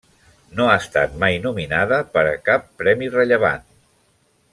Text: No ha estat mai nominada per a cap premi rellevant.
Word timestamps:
No 0.59 0.69
ha 0.69 0.77
estat 0.83 1.13
mai 1.23 1.37
nominada 1.43 1.99
per 2.15 2.23
a 2.31 2.39
cap 2.47 2.65
premi 2.81 3.11
rellevant. 3.17 3.69